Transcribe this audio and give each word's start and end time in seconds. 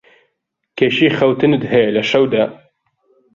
کێشەی 0.77 1.15
خەوتنت 1.17 1.61
هەیە 1.71 1.89
لە 1.95 2.03
شەودا؟ 2.11 2.43